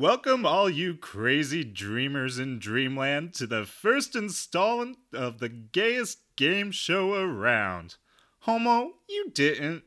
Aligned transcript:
Welcome, 0.00 0.46
all 0.46 0.70
you 0.70 0.94
crazy 0.94 1.62
dreamers 1.62 2.38
in 2.38 2.58
Dreamland, 2.58 3.34
to 3.34 3.46
the 3.46 3.66
first 3.66 4.16
installment 4.16 4.96
of 5.12 5.40
the 5.40 5.50
gayest 5.50 6.20
game 6.36 6.70
show 6.70 7.12
around. 7.12 7.96
Homo, 8.38 8.92
you 9.10 9.30
didn't. 9.30 9.82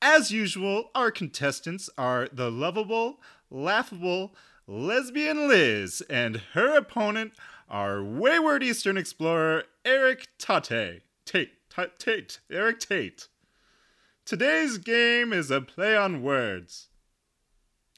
As 0.00 0.30
usual, 0.30 0.90
our 0.94 1.10
contestants 1.10 1.90
are 1.98 2.30
the 2.32 2.50
lovable, 2.50 3.20
laughable, 3.50 4.34
lesbian 4.66 5.48
Liz 5.48 6.02
and 6.08 6.38
her 6.54 6.74
opponent, 6.74 7.34
our 7.68 8.02
wayward 8.02 8.62
Eastern 8.62 8.96
explorer, 8.96 9.64
Eric 9.84 10.28
Tate. 10.38 11.02
Tate. 11.26 11.50
Tate. 11.68 11.98
Tate. 11.98 12.38
Eric 12.50 12.80
Tate. 12.80 13.28
Today's 14.24 14.78
game 14.78 15.34
is 15.34 15.50
a 15.50 15.60
play 15.60 15.94
on 15.94 16.22
words. 16.22 16.88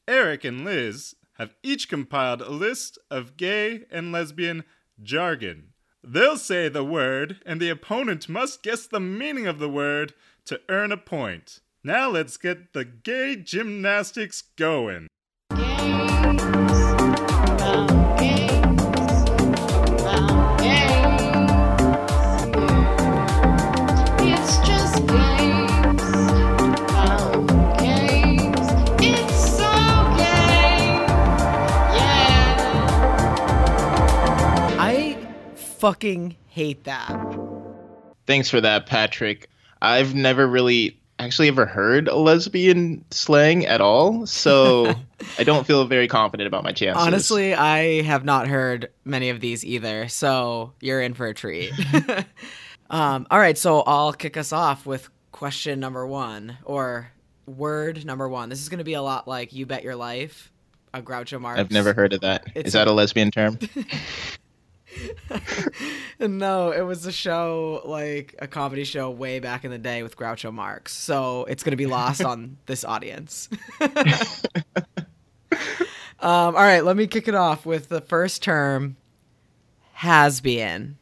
Eric 0.09 0.43
and 0.43 0.64
Liz 0.64 1.14
have 1.39 1.55
each 1.62 1.89
compiled 1.89 2.43
a 2.43 2.50
list 2.50 2.98
of 3.10 3.37
gay 3.37 3.84
and 3.91 4.12
lesbian 4.12 4.65
jargon. 5.02 5.69
They'll 6.02 6.37
say 6.37 6.69
the 6.69 6.84
word, 6.84 7.41
and 7.45 7.61
the 7.61 7.70
opponent 7.70 8.28
must 8.28 8.62
guess 8.62 8.87
the 8.87 9.01
meaning 9.01 9.47
of 9.47 9.59
the 9.59 9.69
word 9.69 10.14
to 10.47 10.61
earn 10.69 10.92
a 10.92 10.97
point. 10.97 11.61
Now 11.84 12.09
let's 12.09 12.37
get 12.37 12.73
the 12.73 12.84
gay 12.84 13.37
gymnastics 13.37 14.42
going. 14.56 15.09
Fucking 35.79 36.37
hate 36.48 36.84
that. 36.84 37.17
Thanks 38.27 38.51
for 38.51 38.61
that, 38.61 38.87
Patrick. 38.87 39.48
I've 39.81 40.15
never 40.15 40.47
really 40.47 40.98
actually 41.21 41.48
ever 41.48 41.67
heard 41.67 42.07
a 42.09 42.15
lesbian 42.17 43.05
slang 43.11 43.67
at 43.67 43.81
all, 43.81 44.27
so 44.27 44.95
I 45.39 45.45
don't 45.45 45.67
feel 45.67 45.84
very 45.87 46.06
confident 46.09 46.47
about 46.47 46.62
my 46.65 46.73
chances. 46.73 47.03
Honestly, 47.03 47.55
I 47.55 48.03
have 48.03 48.25
not 48.25 48.47
heard 48.49 48.91
many 49.05 49.31
of 49.31 49.41
these 49.41 49.65
either, 49.65 50.09
so 50.09 50.73
you're 50.81 51.01
in 51.01 51.15
for 51.15 51.27
a 51.27 51.34
treat. 51.34 51.73
um, 52.91 53.27
all 53.31 53.39
right, 53.39 53.59
so 53.59 53.81
I'll 53.83 54.12
kick 54.12 54.37
us 54.37 54.53
off 54.53 54.87
with 54.87 55.09
question 55.33 55.81
number 55.81 56.06
one, 56.06 56.59
or 56.65 57.11
word 57.47 58.05
number 58.05 58.29
one. 58.29 58.49
This 58.49 58.61
is 58.61 58.69
going 58.69 58.79
to 58.79 58.84
be 58.84 58.95
a 58.95 59.03
lot 59.03 59.27
like 59.27 59.53
"You 59.53 59.67
Bet 59.67 59.83
Your 59.83 59.97
Life," 59.97 60.53
a 60.95 61.01
Groucho 61.03 61.41
Marx. 61.41 61.59
I've 61.59 61.71
never 61.71 61.93
heard 61.95 62.12
of 62.12 62.21
that. 62.21 62.45
Is 62.55 62.62
It's 62.67 62.73
that 62.75 62.89
a- 62.89 62.91
a 62.91 62.93
lesbian 62.93 63.31
term? 63.31 63.59
no, 66.20 66.70
it 66.70 66.83
was 66.83 67.06
a 67.06 67.12
show 67.12 67.83
like 67.84 68.34
a 68.39 68.47
comedy 68.47 68.84
show 68.84 69.11
way 69.11 69.39
back 69.41 69.64
in 69.64 69.70
the 69.70 69.78
day 69.78 70.03
with 70.03 70.17
Groucho 70.17 70.53
Marx. 70.53 70.94
So 70.94 71.44
it's 71.44 71.62
gonna 71.62 71.77
be 71.77 71.86
lost 71.86 72.22
on 72.22 72.56
this 72.67 72.84
audience. 72.84 73.48
um, 73.81 73.91
all 76.20 76.53
right, 76.53 76.84
let 76.84 76.97
me 76.97 77.06
kick 77.06 77.28
it 77.28 77.34
off 77.34 77.66
with 77.66 77.89
the 77.89 78.00
first 78.00 78.42
term, 78.42 78.97
has 79.92 80.41
been. 80.41 80.97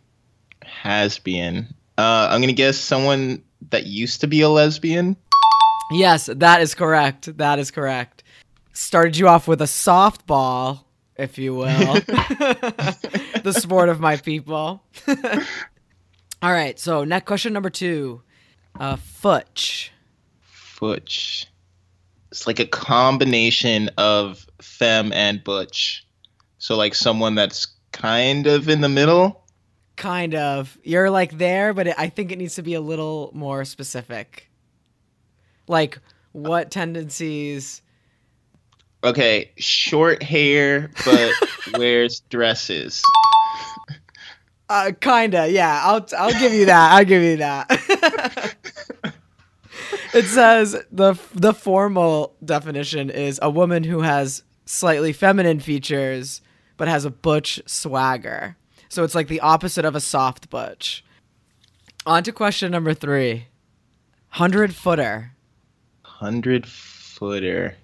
Has 0.65 1.19
been. 1.19 1.69
Uh, 1.99 2.29
I'm 2.31 2.41
gonna 2.41 2.53
guess 2.53 2.79
someone 2.79 3.43
that 3.71 3.87
used 3.87 4.21
to 4.21 4.27
be 4.27 4.41
a 4.41 4.49
lesbian. 4.49 5.17
Yes, 5.93 6.27
that 6.27 6.61
is 6.61 6.75
correct. 6.75 7.37
That 7.39 7.59
is 7.59 7.71
correct. 7.71 8.25
Started 8.73 9.17
you 9.17 9.29
off 9.29 9.49
with 9.49 9.63
a 9.63 9.67
softball, 9.67 10.81
if 11.19 11.39
you 11.39 11.55
will. 11.55 11.67
the 12.05 13.57
sport 13.57 13.89
of 13.89 14.01
my 14.01 14.17
people. 14.17 14.83
All 16.43 16.53
right, 16.53 16.79
so 16.79 17.05
next 17.05 17.27
question 17.27 17.53
number 17.53 17.71
two. 17.71 18.23
Uh, 18.79 18.97
Futch. 18.97 19.91
Butch. 20.79 21.47
It's 22.31 22.47
like 22.47 22.61
a 22.61 22.67
combination 22.67 23.91
of 23.97 24.47
femme 24.61 25.13
and 25.13 25.43
butch. 25.43 26.07
So 26.59 26.77
like 26.77 26.95
someone 26.95 27.35
that's 27.35 27.67
kind 27.93 28.47
of 28.47 28.69
in 28.69 28.83
the 28.83 28.89
middle. 28.89 29.45
Kind 29.97 30.35
of. 30.35 30.77
You're 30.83 31.11
like 31.11 31.39
there, 31.39 31.73
but 31.73 31.87
it, 31.87 31.95
I 31.97 32.09
think 32.09 32.31
it 32.31 32.37
needs 32.37 32.57
to 32.57 32.63
be 32.63 32.75
a 32.75 32.81
little 32.81 33.31
more 33.33 33.65
specific. 33.65 34.51
Like, 35.67 35.99
what 36.33 36.71
tendencies? 36.71 37.81
Okay, 39.07 39.53
short 39.57 40.21
hair 40.21 40.91
but 41.05 41.33
wears 41.79 42.21
dresses. 42.29 43.05
Uh, 44.69 44.91
kinda. 45.01 45.49
Yeah, 45.49 45.81
I'll 45.85 46.05
I'll 46.19 46.33
give 46.33 46.53
you 46.53 46.67
that. 46.67 46.93
I'll 46.93 47.05
give 47.05 47.23
you 47.23 47.37
that. 47.37 47.71
it 50.13 50.25
says 50.25 50.77
the 50.91 51.15
the 51.35 51.55
formal 51.55 52.35
definition 52.45 53.09
is 53.09 53.39
a 53.41 53.49
woman 53.49 53.85
who 53.85 54.01
has 54.01 54.43
slightly 54.65 55.13
feminine 55.13 55.61
features 55.61 56.41
but 56.77 56.89
has 56.89 57.05
a 57.05 57.11
butch 57.11 57.63
swagger. 57.65 58.57
So 58.89 59.05
it's 59.05 59.15
like 59.15 59.29
the 59.29 59.41
opposite 59.41 59.85
of 59.85 59.95
a 59.95 60.01
soft 60.01 60.51
butch. 60.51 61.05
On 62.05 62.25
to 62.25 62.33
question 62.33 62.73
number 62.73 62.93
three. 62.93 63.47
Hundred 64.31 64.75
footer. 64.75 65.31
Hundred 66.03 66.67
footer. 66.67 67.77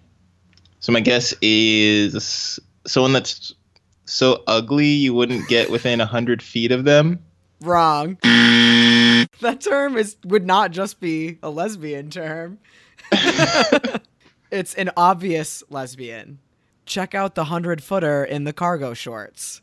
So 0.83 0.93
my 0.93 1.01
guess 1.01 1.33
is 1.41 2.59
someone 2.87 3.13
that's 3.13 3.55
so 4.05 4.43
ugly 4.49 4.89
you 4.89 5.15
wouldn't 5.15 5.49
get 5.49 5.71
within 5.71 6.01
a 6.01 6.07
hundred 6.07 6.43
feet 6.43 6.73
of 6.73 6.83
them. 6.83 7.21
Wrong. 7.61 8.19
that 8.23 9.61
term 9.61 9.97
is 9.97 10.17
would 10.25 10.45
not 10.45 10.73
just 10.73 10.99
be 10.99 11.39
a 11.41 11.51
lesbian 11.51 12.11
term. 12.11 12.59
it's 14.51 14.75
an 14.75 14.91
obvious 14.97 15.63
lesbian. 15.71 16.41
Check 16.85 17.15
out 17.15 17.37
the 17.37 17.45
hundred 17.45 17.81
footer 17.81 18.25
in 18.25 18.43
the 18.43 18.53
cargo 18.53 18.93
shorts. 18.93 19.63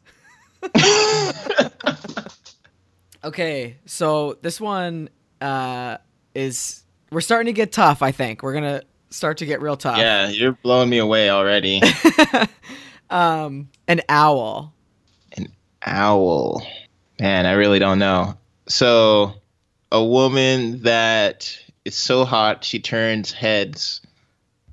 okay, 3.26 3.76
so 3.86 4.38
this 4.42 4.62
one 4.62 5.10
uh, 5.42 5.98
is 6.34 6.86
we're 7.12 7.20
starting 7.20 7.48
to 7.48 7.54
get 7.54 7.74
tough. 7.74 8.02
I 8.02 8.14
think 8.14 8.42
we're 8.42 8.54
gonna 8.54 8.84
start 9.10 9.38
to 9.38 9.46
get 9.46 9.62
real 9.62 9.78
tough. 9.78 9.98
Yeah, 9.98 10.30
you're 10.30 10.54
blowing 10.54 10.90
me 10.90 10.98
away 10.98 11.30
already. 11.30 11.82
Um, 13.10 13.70
an 13.88 14.02
owl. 14.08 14.74
An 15.36 15.48
owl. 15.86 16.66
Man, 17.20 17.46
I 17.46 17.54
really 17.54 17.80
don't 17.80 18.00
know. 18.00 18.38
So, 18.68 19.34
a 19.92 20.04
woman 20.04 20.84
that 20.84 21.58
is 21.86 21.96
so 21.96 22.24
hot 22.24 22.64
she 22.64 22.80
turns 22.80 23.32
heads 23.32 24.02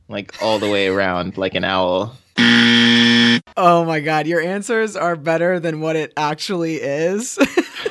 like 0.09 0.43
all 0.43 0.59
the 0.59 0.69
way 0.69 0.89
around 0.89 1.39
like 1.39 1.55
an 1.55 1.65
owl. 1.65 2.17
Oh 3.57 3.85
my 3.87 4.01
god, 4.01 4.27
your 4.27 4.43
answers 4.43 4.97
are 4.97 5.17
better 5.17 5.59
than 5.59 5.81
what 5.81 5.97
it 5.97 6.13
actually 6.17 6.75
is. 6.75 7.39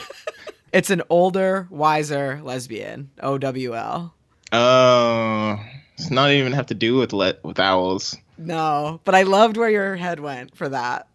it's 0.71 0.91
an 0.91 1.01
older, 1.09 1.67
wiser 1.71 2.39
lesbian. 2.43 3.09
OWL. 3.21 4.13
Oh, 4.51 5.59
it's 5.97 6.11
not 6.11 6.31
even 6.31 6.53
have 6.53 6.67
to 6.67 6.75
do 6.75 6.97
with 6.97 7.13
le- 7.13 7.37
with 7.43 7.59
owls. 7.59 8.17
No, 8.37 8.99
but 9.03 9.15
I 9.15 9.23
loved 9.23 9.57
where 9.57 9.69
your 9.69 9.95
head 9.95 10.19
went 10.19 10.55
for 10.55 10.69
that. 10.69 11.07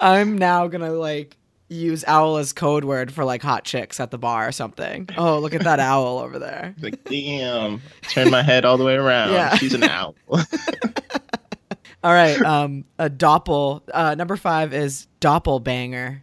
I'm 0.00 0.38
now 0.38 0.66
gonna 0.66 0.92
like 0.92 1.36
use 1.68 2.04
owl 2.06 2.36
as 2.36 2.52
code 2.52 2.84
word 2.84 3.12
for 3.12 3.24
like 3.24 3.42
hot 3.42 3.64
chicks 3.64 3.98
at 4.00 4.10
the 4.10 4.18
bar 4.18 4.48
or 4.48 4.52
something. 4.52 5.08
Oh, 5.16 5.38
look 5.38 5.54
at 5.54 5.64
that 5.64 5.80
owl 5.80 6.18
over 6.18 6.38
there. 6.38 6.74
Like, 6.80 7.02
damn, 7.04 7.80
turn 8.10 8.30
my 8.30 8.42
head 8.42 8.64
all 8.64 8.76
the 8.76 8.84
way 8.84 8.94
around. 8.94 9.32
Yeah. 9.32 9.56
She's 9.56 9.74
an 9.74 9.84
owl. 9.84 10.14
All 12.04 12.12
right, 12.12 12.38
um, 12.42 12.84
a 12.98 13.08
doppel. 13.08 13.80
Uh, 13.90 14.14
number 14.14 14.36
five 14.36 14.74
is 14.74 15.06
doppelbanger. 15.22 16.20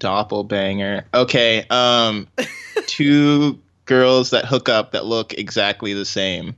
Doppelbanger. 0.00 1.04
Okay, 1.14 1.64
um, 1.70 2.26
two 2.86 3.60
girls 3.84 4.30
that 4.30 4.44
hook 4.44 4.68
up 4.68 4.90
that 4.90 5.04
look 5.04 5.34
exactly 5.34 5.94
the 5.94 6.04
same. 6.04 6.56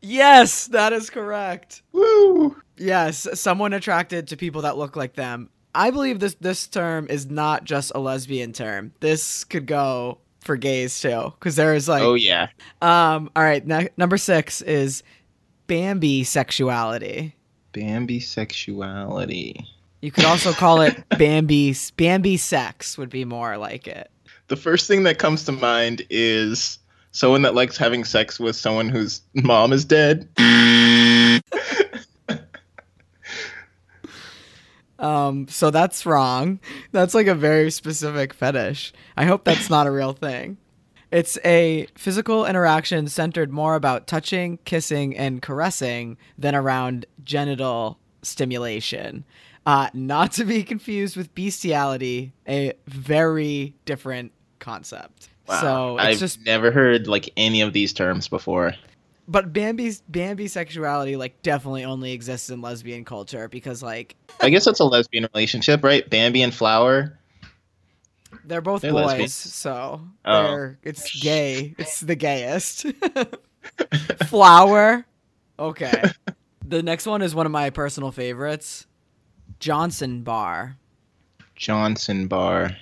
Yes, 0.00 0.66
that 0.68 0.92
is 0.92 1.10
correct. 1.10 1.82
Woo! 1.92 2.56
Yes, 2.76 3.26
someone 3.34 3.72
attracted 3.72 4.28
to 4.28 4.36
people 4.36 4.62
that 4.62 4.78
look 4.78 4.94
like 4.96 5.14
them. 5.14 5.50
I 5.74 5.90
believe 5.90 6.20
this 6.20 6.34
this 6.40 6.66
term 6.66 7.06
is 7.10 7.26
not 7.26 7.64
just 7.64 7.92
a 7.94 7.98
lesbian 7.98 8.52
term. 8.52 8.92
This 9.00 9.44
could 9.44 9.66
go 9.66 10.18
for 10.40 10.56
gays 10.56 11.00
too, 11.00 11.32
because 11.38 11.56
there 11.56 11.74
is 11.74 11.88
like, 11.88 12.02
Oh 12.02 12.14
yeah. 12.14 12.48
um, 12.80 13.30
all 13.36 13.42
right. 13.42 13.66
Ne- 13.66 13.88
number 13.96 14.16
six 14.16 14.62
is 14.62 15.02
Bambi 15.66 16.24
sexuality. 16.24 17.34
Bambi 17.72 18.20
sexuality. 18.20 19.64
You 20.00 20.10
could 20.12 20.24
also 20.24 20.52
call 20.52 20.80
it 20.80 21.02
Bambi 21.18 21.74
Bambi 21.96 22.36
sex 22.36 22.96
would 22.96 23.10
be 23.10 23.24
more 23.24 23.56
like 23.56 23.86
it. 23.88 24.10
The 24.46 24.56
first 24.56 24.86
thing 24.88 25.02
that 25.02 25.18
comes 25.18 25.44
to 25.44 25.52
mind 25.52 26.02
is 26.08 26.77
someone 27.12 27.42
that 27.42 27.54
likes 27.54 27.76
having 27.76 28.04
sex 28.04 28.38
with 28.38 28.56
someone 28.56 28.88
whose 28.88 29.22
mom 29.34 29.72
is 29.72 29.84
dead. 29.84 30.28
Um, 34.98 35.46
so 35.48 35.70
that's 35.70 36.04
wrong. 36.04 36.58
That's 36.92 37.14
like 37.14 37.28
a 37.28 37.34
very 37.34 37.70
specific 37.70 38.34
fetish. 38.34 38.92
I 39.16 39.26
hope 39.26 39.44
that's 39.44 39.70
not 39.70 39.86
a 39.86 39.92
real 39.92 40.12
thing. 40.12 40.58
It's 41.10 41.38
a 41.44 41.86
physical 41.94 42.44
interaction 42.44 43.06
centered 43.08 43.50
more 43.50 43.76
about 43.76 44.06
touching, 44.06 44.58
kissing, 44.64 45.16
and 45.16 45.40
caressing 45.40 46.18
than 46.36 46.54
around 46.54 47.06
genital 47.24 47.98
stimulation. 48.22 49.24
Uh, 49.64 49.88
not 49.94 50.32
to 50.32 50.44
be 50.44 50.62
confused 50.62 51.16
with 51.16 51.34
bestiality, 51.34 52.32
a 52.48 52.72
very 52.86 53.74
different 53.84 54.32
concept. 54.58 55.28
So 55.48 55.96
it's 55.98 56.04
I've 56.06 56.18
just 56.18 56.44
never 56.44 56.70
heard 56.70 57.06
like 57.06 57.30
any 57.36 57.60
of 57.62 57.72
these 57.72 57.92
terms 57.92 58.28
before. 58.28 58.74
but 59.26 59.52
Bambi's 59.52 60.02
Bambi 60.08 60.46
sexuality 60.48 61.16
like 61.16 61.40
definitely 61.42 61.84
only 61.84 62.12
exists 62.12 62.50
in 62.50 62.60
lesbian 62.60 63.04
culture 63.04 63.48
because 63.48 63.82
like 63.82 64.14
I 64.40 64.50
guess 64.50 64.64
that's 64.64 64.80
a 64.80 64.84
lesbian 64.84 65.26
relationship, 65.34 65.82
right? 65.82 66.08
Bambi 66.08 66.42
and 66.42 66.52
Flower. 66.54 67.18
they're 68.44 68.60
both 68.60 68.82
They're 68.82 68.92
boys, 68.92 69.04
lesbian. 69.06 69.28
so 69.28 70.00
Oh. 70.24 70.42
they're 70.42 70.78
it's 70.82 71.18
gay. 71.20 71.74
It's 71.78 72.00
the 72.00 72.14
gayest. 72.14 72.84
Flower. 74.26 75.04
Okay. 75.58 76.02
the 76.66 76.82
next 76.82 77.06
one 77.06 77.22
is 77.22 77.34
one 77.34 77.46
of 77.46 77.52
my 77.52 77.70
personal 77.70 78.12
favorites. 78.12 78.86
Johnson 79.60 80.22
Bar. 80.22 80.76
Johnson 81.56 82.28
Bar, 82.28 82.76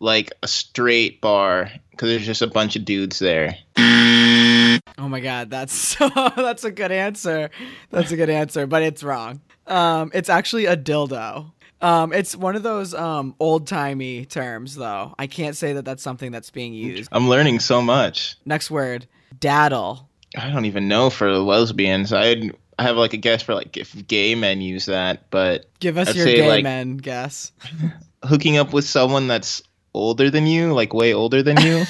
like 0.00 0.30
a 0.42 0.48
straight 0.48 1.20
bar, 1.20 1.70
because 1.90 2.08
there's 2.08 2.26
just 2.26 2.42
a 2.42 2.46
bunch 2.46 2.76
of 2.76 2.84
dudes 2.84 3.18
there. 3.18 3.56
Oh 3.76 5.08
my 5.08 5.20
god, 5.20 5.50
that's 5.50 5.72
so 5.98 6.08
that's 6.36 6.64
a 6.64 6.70
good 6.70 6.92
answer. 6.92 7.50
That's 7.90 8.10
a 8.12 8.16
good 8.16 8.30
answer, 8.30 8.66
but 8.66 8.82
it's 8.82 9.02
wrong. 9.02 9.40
Um, 9.66 10.10
it's 10.14 10.28
actually 10.28 10.66
a 10.66 10.76
dildo. 10.76 11.52
Um, 11.80 12.12
it's 12.12 12.34
one 12.34 12.56
of 12.56 12.62
those 12.64 12.94
um 12.94 13.34
old 13.38 13.66
timey 13.66 14.24
terms 14.24 14.74
though. 14.74 15.14
I 15.18 15.26
can't 15.26 15.56
say 15.56 15.74
that 15.74 15.84
that's 15.84 16.02
something 16.02 16.32
that's 16.32 16.50
being 16.50 16.74
used. 16.74 17.08
I'm 17.12 17.28
learning 17.28 17.60
so 17.60 17.80
much. 17.80 18.36
Next 18.44 18.70
word, 18.70 19.06
daddle. 19.38 20.08
I 20.36 20.50
don't 20.50 20.64
even 20.66 20.88
know 20.88 21.08
for 21.10 21.30
lesbians. 21.32 22.12
I'd 22.12 22.52
I 22.78 22.82
have 22.84 22.96
like 22.96 23.12
a 23.12 23.16
guess 23.18 23.42
for 23.42 23.54
like 23.54 23.76
if 23.76 24.06
gay 24.08 24.34
men 24.34 24.60
use 24.60 24.86
that, 24.86 25.30
but 25.30 25.70
Give 25.80 25.98
us 25.98 26.08
I'd 26.08 26.16
your 26.16 26.26
gay 26.26 26.48
like- 26.48 26.64
men 26.64 26.96
guess. 26.96 27.52
hooking 28.24 28.56
up 28.56 28.72
with 28.72 28.84
someone 28.84 29.28
that's 29.28 29.62
older 29.94 30.30
than 30.30 30.46
you, 30.46 30.72
like 30.72 30.92
way 30.94 31.12
older 31.14 31.42
than 31.42 31.60
you, 31.60 31.84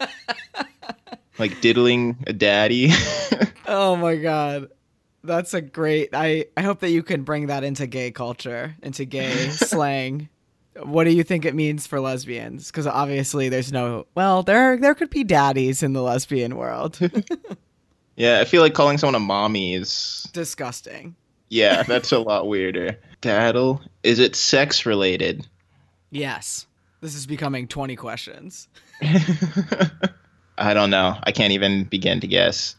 like 1.38 1.60
diddling 1.60 2.16
a 2.26 2.32
daddy. 2.32 2.90
Oh 3.68 3.96
my 3.96 4.14
god. 4.14 4.68
That's 5.24 5.52
a 5.52 5.60
great 5.60 6.10
I 6.12 6.46
I 6.56 6.62
hope 6.62 6.78
that 6.80 6.90
you 6.90 7.02
can 7.02 7.24
bring 7.24 7.48
that 7.48 7.64
into 7.64 7.88
gay 7.88 8.12
culture, 8.12 8.76
into 8.80 9.04
gay 9.04 9.48
slang. 9.50 10.28
What 10.84 11.02
do 11.02 11.10
you 11.10 11.24
think 11.24 11.44
it 11.44 11.52
means 11.52 11.84
for 11.84 11.98
lesbians? 11.98 12.70
Cuz 12.70 12.86
obviously 12.86 13.48
there's 13.48 13.72
no 13.72 14.06
well, 14.14 14.44
there 14.44 14.76
there 14.76 14.94
could 14.94 15.10
be 15.10 15.24
daddies 15.24 15.82
in 15.82 15.94
the 15.94 16.02
lesbian 16.02 16.54
world. 16.56 16.96
yeah, 18.14 18.38
I 18.40 18.44
feel 18.44 18.62
like 18.62 18.74
calling 18.74 18.98
someone 18.98 19.16
a 19.16 19.18
mommy 19.20 19.74
is 19.74 20.28
Disgusting. 20.32 21.16
yeah, 21.48 21.82
that's 21.82 22.12
a 22.12 22.20
lot 22.20 22.46
weirder. 22.46 22.96
Daddle, 23.20 23.82
is 24.04 24.20
it 24.20 24.36
sex 24.36 24.86
related? 24.86 25.44
Yes. 26.12 26.65
This 27.00 27.14
is 27.14 27.26
becoming 27.26 27.68
20 27.68 27.94
questions. 27.96 28.68
I 30.58 30.72
don't 30.72 30.90
know. 30.90 31.16
I 31.22 31.32
can't 31.32 31.52
even 31.52 31.84
begin 31.84 32.20
to 32.20 32.26
guess. 32.26 32.74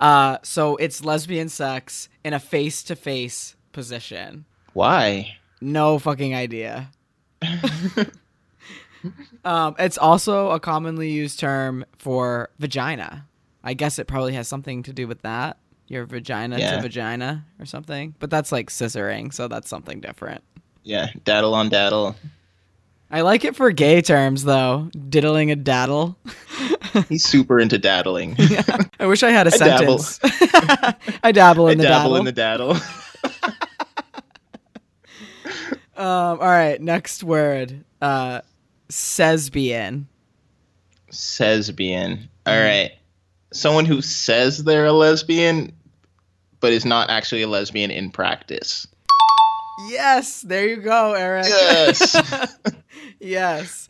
Uh 0.00 0.38
so 0.42 0.76
it's 0.76 1.04
lesbian 1.04 1.48
sex 1.48 2.08
in 2.24 2.32
a 2.34 2.40
face-to-face 2.40 3.56
position. 3.72 4.44
Why? 4.74 5.36
No 5.60 5.98
fucking 5.98 6.34
idea. 6.34 6.90
um, 9.44 9.74
it's 9.78 9.98
also 9.98 10.50
a 10.50 10.60
commonly 10.60 11.10
used 11.10 11.38
term 11.38 11.84
for 11.98 12.50
vagina. 12.58 13.26
I 13.62 13.74
guess 13.74 13.98
it 13.98 14.06
probably 14.06 14.34
has 14.34 14.48
something 14.48 14.82
to 14.84 14.92
do 14.92 15.06
with 15.06 15.22
that. 15.22 15.58
Your 15.88 16.06
vagina 16.06 16.58
Yeah. 16.58 16.76
to 16.76 16.82
vagina 16.82 17.44
or 17.58 17.66
something. 17.66 18.14
But 18.18 18.30
that's 18.30 18.52
like 18.52 18.70
scissoring, 18.70 19.32
so 19.32 19.48
that's 19.48 19.68
something 19.68 20.00
different. 20.00 20.42
Yeah, 20.82 21.08
daddle 21.24 21.54
on 21.54 21.68
daddle. 21.68 22.16
I 23.10 23.20
like 23.20 23.44
it 23.44 23.54
for 23.54 23.70
gay 23.70 24.00
terms 24.02 24.44
though. 24.44 24.90
Diddling 25.08 25.50
a 25.50 25.56
daddle. 25.56 26.16
He's 27.08 27.24
super 27.24 27.58
into 27.60 27.78
daddling. 27.78 28.36
I 29.00 29.06
wish 29.06 29.22
I 29.22 29.30
had 29.30 29.46
a 29.46 29.54
I 29.54 29.58
dabble. 29.58 29.98
sentence. 29.98 30.98
I 31.22 31.32
dabble 31.32 31.66
I 31.68 31.72
in 31.72 31.78
the 31.78 31.84
dabble 31.84 32.10
daddle. 32.10 32.16
in 32.16 32.24
the 32.24 32.32
daddle. 32.32 32.76
um, 35.96 36.38
all 36.38 36.38
right, 36.38 36.80
next 36.80 37.22
word. 37.22 37.84
Uh, 38.00 38.40
lesbian. 39.18 40.08
Lesbian. 41.38 42.28
All 42.46 42.58
right. 42.60 42.92
Someone 43.52 43.84
who 43.84 44.02
says 44.02 44.64
they're 44.64 44.86
a 44.86 44.92
lesbian, 44.92 45.72
but 46.60 46.72
is 46.72 46.84
not 46.84 47.10
actually 47.10 47.42
a 47.42 47.48
lesbian 47.48 47.90
in 47.90 48.10
practice. 48.10 48.86
Yes, 49.88 50.42
there 50.42 50.66
you 50.68 50.76
go, 50.76 51.14
Eric. 51.14 51.46
Yes. 51.48 52.16
Yes. 53.24 53.88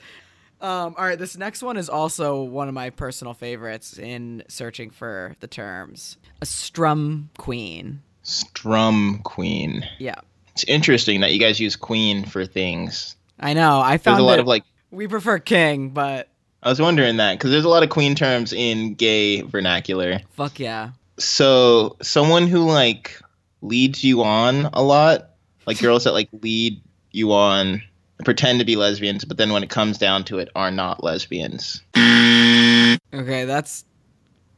Um, 0.60 0.94
all 0.96 1.04
right, 1.04 1.18
this 1.18 1.36
next 1.36 1.62
one 1.62 1.76
is 1.76 1.88
also 1.88 2.42
one 2.42 2.68
of 2.68 2.74
my 2.74 2.90
personal 2.90 3.34
favorites 3.34 3.98
in 3.98 4.42
searching 4.48 4.90
for 4.90 5.36
the 5.40 5.46
terms. 5.46 6.16
A 6.40 6.46
strum 6.46 7.28
queen. 7.36 8.00
Strum 8.22 9.20
queen. 9.24 9.84
Yeah. 9.98 10.20
It's 10.52 10.64
interesting 10.64 11.20
that 11.20 11.32
you 11.32 11.38
guys 11.38 11.60
use 11.60 11.76
queen 11.76 12.24
for 12.24 12.46
things. 12.46 13.16
I 13.38 13.52
know. 13.52 13.80
I 13.80 13.90
There's 13.90 14.02
found 14.02 14.20
a 14.20 14.24
lot 14.24 14.38
of 14.38 14.46
like 14.46 14.64
we 14.90 15.08
prefer 15.08 15.38
king, 15.38 15.90
but 15.90 16.28
I 16.62 16.70
was 16.70 16.80
wondering 16.80 17.18
that 17.18 17.34
because 17.34 17.50
there's 17.50 17.64
a 17.64 17.68
lot 17.68 17.82
of 17.82 17.90
queen 17.90 18.14
terms 18.14 18.52
in 18.52 18.94
gay 18.94 19.42
vernacular. 19.42 20.20
fuck 20.30 20.58
yeah. 20.58 20.90
So 21.18 21.96
someone 22.00 22.46
who 22.46 22.64
like 22.64 23.20
leads 23.60 24.02
you 24.02 24.22
on 24.22 24.70
a 24.72 24.82
lot, 24.82 25.30
like 25.66 25.78
girls 25.80 26.04
that 26.04 26.12
like 26.12 26.28
lead 26.40 26.80
you 27.10 27.32
on, 27.32 27.82
pretend 28.24 28.58
to 28.58 28.64
be 28.64 28.76
lesbians, 28.76 29.24
but 29.24 29.36
then 29.36 29.52
when 29.52 29.62
it 29.62 29.70
comes 29.70 29.98
down 29.98 30.24
to 30.24 30.38
it, 30.38 30.48
are 30.54 30.70
not 30.70 31.04
lesbians. 31.04 31.82
Okay, 31.96 33.44
that's 33.44 33.84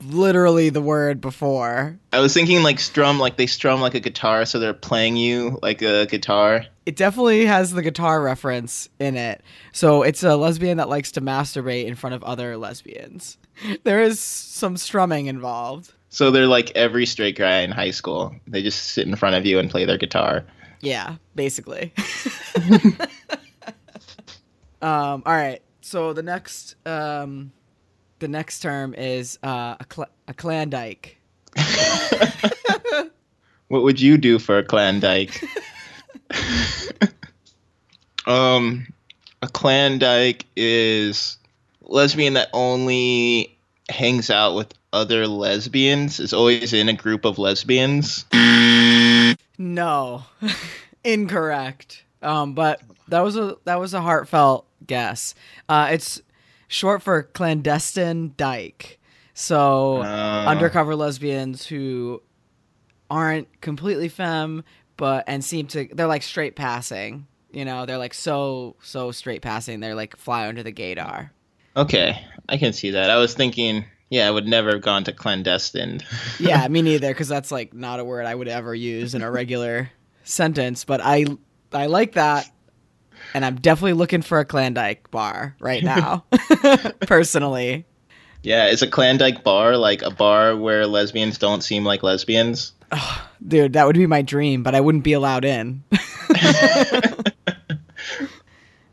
literally 0.03 0.71
the 0.71 0.81
word 0.81 1.21
before. 1.21 1.99
I 2.13 2.21
was 2.21 2.35
thinking 2.35 2.63
like 2.63 2.79
strum, 2.81 3.19
like 3.19 3.37
they 3.37 3.47
strum 3.47 3.81
like 3.81 3.95
a 3.95 4.01
guitar, 4.01 4.45
so 4.45 4.59
they're 4.59 4.75
playing 4.75 5.17
you 5.17 5.59
like 5.63 5.83
a 5.83 6.07
guitar. 6.07 6.67
It 6.85 6.97
definitely 6.97 7.47
has 7.47 7.73
the 7.73 7.83
guitar 7.83 8.23
reference 8.23 8.89
in 8.99 9.17
it. 9.17 9.43
So 9.73 10.03
it's 10.03 10.23
a 10.23 10.37
lesbian 10.37 10.79
that 10.79 10.89
likes 10.89 11.13
to 11.13 11.21
masturbate 11.21 11.87
in 11.87 11.95
front 11.95 12.15
of 12.15 12.23
other 12.25 12.57
lesbians. 12.57 13.39
There 13.85 14.03
is 14.03 14.21
some 14.21 14.77
strumming 14.77 15.27
involved. 15.27 15.91
So 16.11 16.31
they're 16.31 16.47
like 16.47 16.73
every 16.77 17.07
straight 17.07 17.39
guy 17.39 17.61
in 17.61 17.71
high 17.71 17.91
school. 17.91 18.35
They 18.47 18.63
just 18.63 18.91
sit 18.91 19.07
in 19.07 19.17
front 19.17 19.35
of 19.35 19.47
you 19.47 19.59
and 19.59 19.71
play 19.71 19.87
their 19.87 19.97
guitar. 19.97 20.45
Yeah, 20.83 21.17
basically. 21.35 21.95
um, 24.87 25.23
all 25.27 25.35
right. 25.35 25.63
So 25.81 26.13
the 26.13 26.23
next 26.23 26.77
um, 26.87 27.53
the 28.19 28.29
next 28.29 28.61
term 28.61 28.95
is 28.95 29.39
uh, 29.43 29.77
a, 29.81 29.87
cl- 29.91 30.11
a 30.29 30.35
clandike. 30.35 31.15
What 33.69 33.83
would 33.83 34.01
you 34.01 34.17
do 34.17 34.39
for 34.39 34.59
a 34.59 34.65
clan 34.65 35.01
dyke? 35.01 35.43
um, 38.27 38.87
a 39.43 39.49
clan 39.49 39.99
dyke 39.99 40.47
is 40.55 41.37
lesbian 41.83 42.35
that 42.35 42.49
only 42.53 43.59
hangs 43.89 44.31
out 44.31 44.55
with 44.55 44.73
other 44.93 45.27
lesbians. 45.27 46.21
Is 46.21 46.33
always 46.33 46.73
in 46.73 46.89
a 46.89 46.93
group 46.93 47.25
of 47.25 47.39
lesbians. 47.39 48.25
No, 49.59 50.25
incorrect. 51.05 52.05
Um, 52.23 52.55
but 52.55 52.81
that 53.09 53.21
was 53.21 53.37
a 53.37 53.57
that 53.65 53.81
was 53.81 53.95
a 53.95 54.01
heartfelt 54.01 54.66
guess. 54.87 55.35
Uh, 55.69 55.89
it's 55.93 56.21
short 56.69 57.03
for 57.03 57.23
clandestine 57.23 58.35
dyke. 58.37 58.99
So 59.35 59.99
Uh, 60.03 60.45
undercover 60.49 60.97
lesbians 60.97 61.67
who 61.67 62.23
aren't 63.11 63.61
completely 63.61 64.09
femme, 64.09 64.65
but 64.97 65.25
and 65.27 65.45
seem 65.45 65.67
to 65.69 65.89
they're 65.93 66.07
like 66.07 66.23
straight 66.23 66.57
passing. 66.57 67.27
You 67.53 67.65
know, 67.65 67.87
they're 67.87 67.99
like 67.99 68.15
so 68.15 68.77
so 68.83 69.13
straight 69.13 69.43
passing. 69.43 69.81
They're 69.81 69.95
like 69.95 70.17
fly 70.17 70.49
under 70.49 70.63
the 70.63 70.73
gaydar. 70.73 71.31
Okay, 71.77 72.19
I 72.49 72.57
can 72.57 72.73
see 72.73 72.91
that. 72.93 73.11
I 73.11 73.17
was 73.19 73.35
thinking, 73.35 73.85
yeah, 74.09 74.27
I 74.27 74.31
would 74.31 74.47
never 74.47 74.73
have 74.73 74.83
gone 74.83 75.05
to 75.05 75.13
clandestine. 75.13 76.01
Yeah, 76.41 76.67
me 76.69 76.81
neither, 76.83 77.09
because 77.09 77.29
that's 77.29 77.51
like 77.53 77.75
not 77.75 78.01
a 78.01 78.05
word 78.05 78.25
I 78.27 78.35
would 78.35 78.49
ever 78.49 78.75
use 78.75 79.15
in 79.15 79.23
a 79.23 79.31
regular 79.31 79.91
sentence. 80.25 80.85
But 80.85 81.01
I 81.03 81.27
I 81.73 81.87
like 81.87 82.13
that, 82.13 82.51
and 83.35 83.45
I'm 83.45 83.57
definitely 83.57 83.93
looking 83.95 84.23
for 84.23 84.39
a 84.39 84.45
Klondike 84.45 85.11
bar 85.11 85.57
right 85.61 85.83
now, 85.95 86.25
personally. 87.01 87.85
yeah, 88.43 88.67
is 88.69 88.83
a 88.83 88.87
clan 88.87 89.19
dyke 89.19 89.43
bar 89.45 89.77
like 89.77 90.03
a 90.03 90.11
bar 90.11 90.57
where 90.57 90.87
lesbians 90.87 91.39
don't 91.39 91.63
seem 91.63 91.85
like 91.85 92.03
lesbians? 92.03 92.73
Dude, 93.47 93.73
that 93.73 93.87
would 93.87 93.97
be 93.97 94.07
my 94.07 94.23
dream, 94.23 94.63
but 94.63 94.75
I 94.75 94.81
wouldn't 94.81 95.05
be 95.05 95.13
allowed 95.13 95.45
in. 95.45 95.83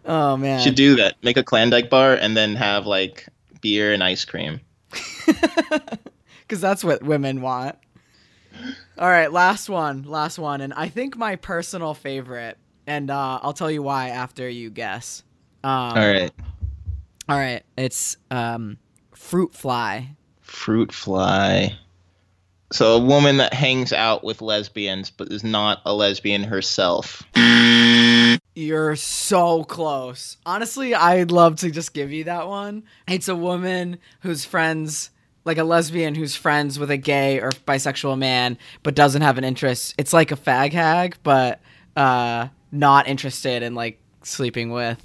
oh 0.05 0.37
man. 0.37 0.61
Should 0.61 0.75
do 0.75 0.95
that. 0.95 1.15
Make 1.23 1.37
a 1.37 1.43
Klondike 1.43 1.89
bar 1.89 2.13
and 2.13 2.35
then 2.35 2.55
have 2.55 2.85
like 2.87 3.27
beer 3.61 3.93
and 3.93 4.03
ice 4.03 4.25
cream. 4.25 4.59
Because 6.41 6.59
that's 6.61 6.83
what 6.83 7.03
women 7.03 7.41
want. 7.41 7.77
All 8.97 9.09
right, 9.09 9.31
last 9.31 9.69
one, 9.69 10.03
last 10.03 10.37
one, 10.37 10.61
and 10.61 10.73
I 10.73 10.87
think 10.87 11.17
my 11.17 11.35
personal 11.35 11.93
favorite, 11.95 12.57
and 12.87 13.09
uh, 13.09 13.39
I'll 13.41 13.53
tell 13.53 13.71
you 13.71 13.83
why 13.83 14.09
after 14.09 14.47
you 14.49 14.69
guess. 14.69 15.23
Um, 15.63 15.71
All 15.71 15.95
right. 15.95 16.31
all 17.29 17.37
right. 17.37 17.63
It's 17.77 18.17
um, 18.31 18.77
fruit 19.11 19.53
fly. 19.53 20.15
Fruit 20.41 20.91
fly. 20.91 21.77
So 22.71 22.95
a 22.95 22.99
woman 22.99 23.37
that 23.37 23.53
hangs 23.53 23.93
out 23.93 24.23
with 24.23 24.41
lesbians 24.41 25.11
but 25.11 25.31
is 25.31 25.43
not 25.43 25.81
a 25.85 25.93
lesbian 25.93 26.43
herself. 26.43 27.21
You're 28.55 28.95
so 28.95 29.63
close. 29.63 30.37
Honestly, 30.45 30.93
I'd 30.95 31.31
love 31.31 31.57
to 31.57 31.71
just 31.71 31.93
give 31.93 32.11
you 32.11 32.23
that 32.25 32.47
one. 32.47 32.83
It's 33.07 33.27
a 33.27 33.35
woman 33.35 33.99
who's 34.21 34.43
friends, 34.43 35.11
like 35.45 35.57
a 35.57 35.63
lesbian 35.63 36.15
who's 36.15 36.35
friends 36.35 36.77
with 36.79 36.89
a 36.91 36.97
gay 36.97 37.39
or 37.39 37.51
bisexual 37.51 38.17
man, 38.17 38.57
but 38.81 38.95
doesn't 38.95 39.21
have 39.21 39.37
an 39.37 39.43
interest. 39.43 39.93
It's 39.97 40.13
like 40.13 40.31
a 40.31 40.35
fag 40.35 40.73
hag, 40.73 41.15
but 41.23 41.61
uh, 41.95 42.47
not 42.73 43.07
interested 43.07 43.63
in 43.63 43.75
like 43.75 43.99
sleeping 44.23 44.71
with 44.71 45.01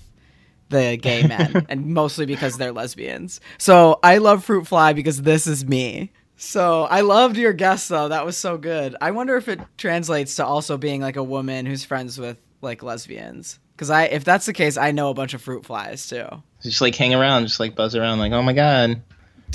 the 0.70 0.96
gay 1.00 1.22
men, 1.26 1.66
and 1.68 1.86
mostly 1.86 2.26
because 2.26 2.56
they're 2.58 2.72
lesbians. 2.72 3.40
So 3.58 4.00
I 4.02 4.18
love 4.18 4.44
fruit 4.44 4.66
fly 4.66 4.92
because 4.92 5.22
this 5.22 5.46
is 5.46 5.64
me. 5.64 6.10
So 6.36 6.84
I 6.84 7.00
loved 7.00 7.36
your 7.36 7.52
guess 7.52 7.88
though. 7.88 8.08
That 8.08 8.24
was 8.26 8.36
so 8.36 8.58
good. 8.58 8.96
I 9.00 9.10
wonder 9.10 9.36
if 9.36 9.48
it 9.48 9.60
translates 9.76 10.36
to 10.36 10.44
also 10.46 10.76
being 10.76 11.00
like 11.00 11.16
a 11.16 11.22
woman 11.22 11.66
who's 11.66 11.84
friends 11.84 12.18
with 12.18 12.38
like 12.60 12.82
lesbians. 12.82 13.58
Cause 13.76 13.90
I, 13.90 14.04
if 14.04 14.24
that's 14.24 14.46
the 14.46 14.52
case, 14.52 14.76
I 14.76 14.90
know 14.90 15.10
a 15.10 15.14
bunch 15.14 15.34
of 15.34 15.42
fruit 15.42 15.64
flies 15.64 16.08
too. 16.08 16.26
Just 16.62 16.80
like 16.80 16.96
hang 16.96 17.14
around, 17.14 17.44
just 17.46 17.60
like 17.60 17.76
buzz 17.76 17.94
around, 17.94 18.18
like, 18.18 18.32
oh 18.32 18.42
my 18.42 18.52
god, 18.52 19.00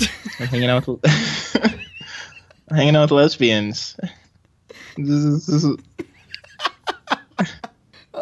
I'm 0.40 0.46
hanging 0.46 0.70
out 0.70 0.86
with, 0.86 1.04
hanging 2.70 2.96
out 2.96 3.02
with 3.02 3.10
lesbians. 3.12 3.96
This 4.96 5.08
is- 5.08 5.46
this 5.46 5.64
is- 5.64 5.76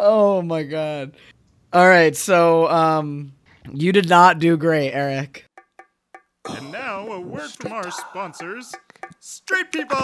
Oh 0.05 0.43
my 0.43 0.65
god. 0.65 1.17
All 1.73 1.87
right, 1.89 2.17
so 2.17 2.69
um, 2.69 3.35
you 3.73 3.93
did 3.93 4.09
not 4.09 4.41
do 4.41 4.57
great, 4.57 4.91
Eric. 4.91 5.47
And 6.45 6.73
now 6.73 7.07
a 7.07 7.21
word 7.21 7.53
from 7.53 7.71
our 7.71 7.89
sponsors, 7.93 8.75
Straight 9.21 9.71
People. 9.71 9.97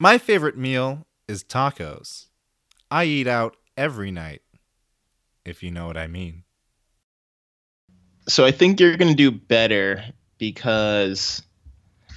My 0.00 0.16
favorite 0.16 0.56
meal 0.56 1.06
is 1.28 1.44
tacos. 1.44 2.28
I 2.90 3.04
eat 3.04 3.26
out 3.26 3.54
every 3.76 4.10
night, 4.10 4.40
if 5.44 5.62
you 5.62 5.70
know 5.70 5.86
what 5.86 5.98
I 5.98 6.06
mean. 6.06 6.44
so 8.28 8.46
I 8.46 8.50
think 8.50 8.80
you're 8.80 8.96
gonna 8.96 9.14
do 9.14 9.30
better 9.30 10.02
because 10.38 11.42
I 11.42 11.47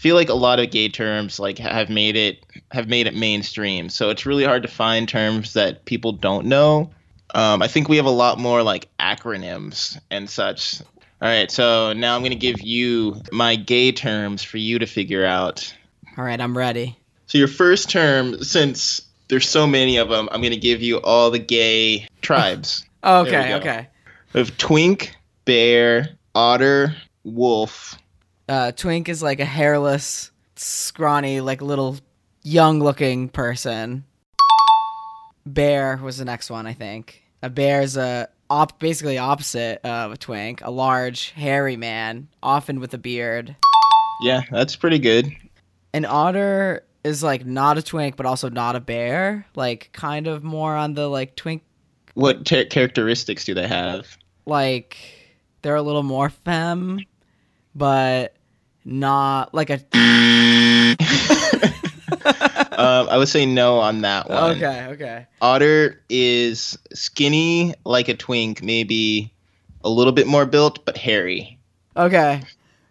feel 0.01 0.15
like 0.15 0.29
a 0.29 0.34
lot 0.34 0.60
of 0.60 0.72
gay 0.72 0.89
terms 0.89 1.39
like 1.39 1.60
have 1.60 1.88
made 1.88 2.15
it 2.15 2.43
have 2.72 2.89
made 2.89 3.05
it 3.05 3.15
mainstream. 3.15 3.88
So 3.88 4.10
it's 4.10 4.25
really 4.25 4.43
hard 4.43 4.63
to 4.63 4.67
find 4.67 5.08
terms 5.08 5.53
that 5.53 5.86
people 5.86 6.12
don't 6.12 6.48
know. 6.48 6.89
Um, 7.36 7.62
I 7.62 7.67
think 7.67 7.88
we 7.88 7.98
have 7.98 8.08
a 8.08 8.10
lot 8.10 8.39
more 8.39 8.63
like 8.63 8.89
acronyms 9.00 10.00
and 10.10 10.27
such. 10.27 10.81
All 11.22 11.29
right, 11.29 11.51
so 11.51 11.93
now 11.93 12.15
I'm 12.15 12.24
gonna 12.24 12.34
give 12.34 12.62
you 12.62 13.22
my 13.31 13.55
gay 13.55 13.91
terms 13.91 14.41
for 14.41 14.58
you 14.58 14.79
to 14.79 14.88
figure 14.88 15.24
out. 15.24 15.72
All 16.17 16.24
right, 16.24 16.41
I'm 16.41 16.58
ready. 16.58 16.98
So 17.27 17.38
your 17.38 17.48
first 17.48 17.91
term, 17.91 18.43
since 18.43 19.03
there's 19.27 19.48
so 19.48 19.67
many 19.67 19.98
of 19.98 20.10
them, 20.10 20.27
I'm 20.31 20.41
gonna 20.41 20.55
give 20.55 20.81
you 20.81 21.00
all 21.01 21.29
the 21.29 21.39
gay 21.39 22.08
tribes. 22.22 22.86
There 23.03 23.24
we 23.24 23.29
Okay, 23.29 23.53
okay. 23.55 23.88
We 24.34 24.39
have 24.39 24.58
twink, 24.58 25.15
bear, 25.46 26.10
otter, 26.36 26.96
wolf, 27.24 27.98
Uh, 28.51 28.70
Twink 28.74 29.08
is 29.08 29.24
like 29.24 29.39
a 29.39 29.46
hairless, 29.46 30.29
scrawny, 30.58 31.39
like 31.39 31.62
little 31.62 31.96
young-looking 32.43 33.29
person. 33.29 34.03
Bear 35.46 35.96
was 35.96 36.17
the 36.17 36.25
next 36.25 36.50
one, 36.50 36.67
I 36.67 36.74
think. 36.74 37.24
A 37.41 37.50
bear 37.50 37.81
is 37.81 37.96
a 37.96 38.27
op- 38.50 38.77
basically 38.77 39.17
opposite 39.17 39.79
of 39.86 40.12
a 40.12 40.17
twink, 40.17 40.60
a 40.65 40.70
large, 40.70 41.29
hairy 41.29 41.77
man, 41.77 42.27
often 42.43 42.81
with 42.81 42.93
a 42.93 42.98
beard. 42.98 43.55
Yeah, 44.22 44.41
that's 44.51 44.75
pretty 44.75 45.00
good. 45.00 45.31
An 45.93 46.03
otter 46.03 46.84
is 47.05 47.24
like 47.24 47.46
not 47.46 47.77
a 47.77 47.81
twink, 47.81 48.17
but 48.17 48.25
also 48.25 48.50
not 48.50 48.75
a 48.75 48.81
bear. 48.81 49.46
Like 49.55 49.91
kind 49.93 50.27
of 50.27 50.43
more 50.43 50.75
on 50.75 50.93
the 50.93 51.08
like 51.08 51.38
twink. 51.38 51.63
What 52.15 52.43
cha- 52.43 52.65
characteristics 52.70 53.46
do 53.46 53.53
they 53.53 53.70
have? 53.70 54.17
Like 54.46 54.98
they're 55.62 55.77
a 55.77 55.81
little 55.81 56.03
more 56.03 56.29
femme, 56.29 57.00
but 57.74 58.36
not 58.86 59.54
like 59.54 59.70
a. 59.70 59.76
um, 62.78 63.10
I 63.10 63.18
would 63.18 63.30
say 63.30 63.46
no 63.46 63.80
on 63.80 64.02
that 64.02 64.30
one. 64.30 64.58
okay, 64.58 64.88
okay. 64.92 65.28
Otter 65.42 66.02
is 66.10 66.78
skinny 66.94 67.74
like 67.86 68.08
a 68.10 68.16
twink, 68.16 68.62
maybe 68.62 69.34
a 69.84 69.90
little 69.90 70.14
bit 70.14 70.28
more 70.28 70.46
built, 70.46 70.86
but 70.86 70.98
hairy. 70.98 71.60
Okay. 71.96 72.42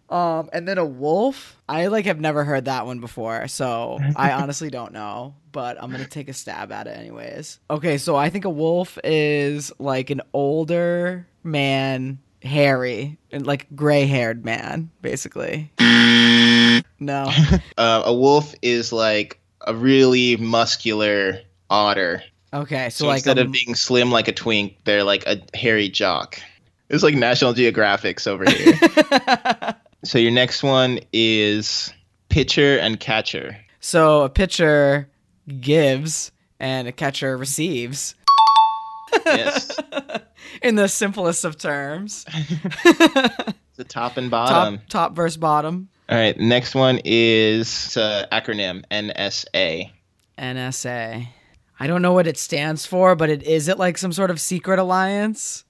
Um, 0.09 0.49
and 0.51 0.67
then 0.67 0.77
a 0.77 0.85
wolf. 0.85 1.57
I 1.69 1.87
like 1.87 2.05
have 2.05 2.19
never 2.19 2.43
heard 2.43 2.65
that 2.65 2.85
one 2.85 2.99
before, 2.99 3.47
so 3.47 3.97
I 4.17 4.31
honestly 4.41 4.69
don't 4.69 4.91
know. 4.91 5.35
But 5.53 5.81
I'm 5.81 5.89
gonna 5.89 6.05
take 6.05 6.27
a 6.27 6.33
stab 6.33 6.71
at 6.71 6.87
it 6.87 6.97
anyways. 6.97 7.59
Okay, 7.69 7.97
so 7.97 8.15
I 8.15 8.29
think 8.29 8.43
a 8.45 8.49
wolf 8.49 8.97
is 9.03 9.71
like 9.79 10.09
an 10.09 10.21
older 10.33 11.27
man, 11.43 12.19
hairy 12.43 13.17
and 13.31 13.45
like 13.45 13.67
gray-haired 13.75 14.43
man, 14.45 14.89
basically. 15.01 15.71
No. 16.99 17.31
Uh, 17.77 18.03
a 18.05 18.13
wolf 18.13 18.53
is 18.61 18.93
like 18.93 19.39
a 19.61 19.73
really 19.73 20.37
muscular 20.37 21.39
otter. 21.69 22.21
Okay, 22.53 22.89
so, 22.89 23.05
So, 23.05 23.07
like 23.07 23.17
instead 23.17 23.39
a, 23.39 23.41
of 23.41 23.51
being 23.51 23.73
slim 23.73 24.11
like 24.11 24.27
a 24.27 24.31
twink, 24.31 24.77
they're 24.83 25.03
like 25.03 25.25
a 25.25 25.41
hairy 25.57 25.89
jock. 25.89 26.39
It's 26.89 27.01
like 27.01 27.15
National 27.15 27.53
Geographics 27.53 28.27
over 28.27 28.47
here. 28.49 29.75
so 30.03 30.19
your 30.19 30.31
next 30.31 30.61
one 30.61 30.99
is 31.11 31.91
pitcher 32.29 32.77
and 32.77 32.99
catcher. 32.99 33.57
so 33.79 34.23
a 34.23 34.29
pitcher 34.29 35.09
gives 35.59 36.31
and 36.59 36.87
a 36.87 36.91
catcher 36.91 37.35
receives. 37.37 38.13
Yes. 39.25 39.77
In 40.61 40.75
the 40.75 40.87
simplest 40.87 41.45
of 41.45 41.57
terms. 41.57 42.25
The 43.81 43.85
top 43.85 44.17
and 44.17 44.29
bottom. 44.29 44.77
top 44.77 44.87
top 44.89 45.15
versus 45.15 45.37
bottom. 45.37 45.89
All 46.07 46.15
right, 46.15 46.37
next 46.37 46.75
one 46.75 47.01
is 47.03 47.97
uh, 47.97 48.27
acronym 48.31 48.83
NSA. 48.91 49.89
NSA. 50.37 51.27
I 51.79 51.87
don't 51.87 52.03
know 52.03 52.13
what 52.13 52.27
it 52.27 52.37
stands 52.37 52.85
for, 52.85 53.15
but 53.15 53.31
it 53.31 53.41
is 53.41 53.69
it 53.69 53.79
like 53.79 53.97
some 53.97 54.13
sort 54.13 54.29
of 54.29 54.39
secret 54.39 54.77
alliance? 54.77 55.63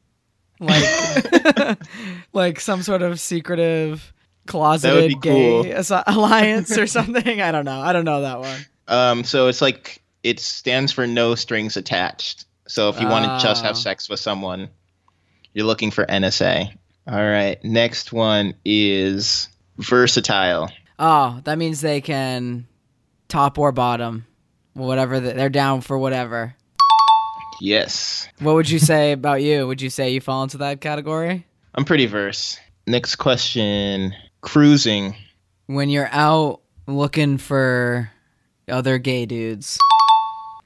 Like 0.60 1.80
like 2.34 2.60
some 2.60 2.82
sort 2.82 3.02
of 3.02 3.18
secretive 3.18 4.12
closeted 4.46 5.22
gay 5.22 5.62
cool. 5.64 6.04
alliance 6.06 6.78
or 6.78 6.88
something? 6.88 7.42
I 7.42 7.54
don't 7.54 7.64
know. 7.64 7.80
I 7.80 7.94
don't 7.94 8.04
know 8.04 8.24
that 8.24 8.40
one. 8.42 8.66
Um, 8.90 9.24
so 9.24 9.48
it's 9.48 9.62
like 9.62 10.02
it 10.24 10.42
stands 10.42 10.92
for 10.92 11.08
no 11.08 11.36
strings 11.36 11.78
attached. 11.78 12.44
So 12.72 12.88
if 12.88 13.02
you 13.02 13.08
want 13.10 13.26
to 13.26 13.46
just 13.46 13.66
Ah. 13.66 13.68
have 13.68 13.78
sex 13.78 14.08
with 14.08 14.22
someone, 14.22 14.70
you're 15.54 15.66
looking 15.66 15.92
for 15.92 16.06
NSA. 16.06 16.72
All 17.06 17.16
right, 17.22 17.62
next 17.66 18.14
one 18.14 18.54
is 18.64 19.50
versatile. 19.78 20.72
Oh, 20.98 21.42
that 21.44 21.58
means 21.58 21.82
they 21.82 22.00
can 22.00 22.66
top 23.28 23.58
or 23.60 23.74
bottom. 23.74 24.26
Whatever 24.74 25.20
the, 25.20 25.34
they're 25.34 25.50
down 25.50 25.82
for 25.82 25.98
whatever. 25.98 26.56
Yes, 27.60 28.30
What 28.40 28.56
would 28.56 28.70
you 28.70 28.80
say 28.80 29.12
about 29.12 29.42
you? 29.44 29.68
Would 29.68 29.82
you 29.82 29.90
say 29.90 30.12
you 30.12 30.22
fall 30.22 30.42
into 30.44 30.58
that 30.60 30.80
category? 30.80 31.46
I'm 31.76 31.84
pretty 31.84 32.06
verse. 32.06 32.58
Next 32.88 33.18
question: 33.18 34.16
cruising. 34.40 35.14
When 35.68 35.90
you're 35.90 36.10
out 36.14 36.62
looking 36.88 37.38
for 37.38 38.10
other 38.70 38.98
gay 38.98 39.26
dudes, 39.26 39.78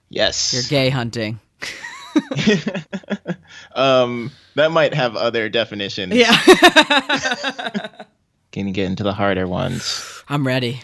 Yes. 0.10 0.54
you're 0.54 0.64
gay 0.70 0.92
hunting. 0.92 1.40
um, 3.76 4.32
that 4.56 4.72
might 4.72 4.94
have 4.94 5.16
other 5.16 5.50
definitions. 5.50 6.14
Yeah. 6.14 6.32
Gonna 8.52 8.72
get 8.72 8.86
into 8.86 9.04
the 9.04 9.14
harder 9.14 9.48
ones. 9.48 10.24
I'm 10.30 10.46
ready. 10.48 10.82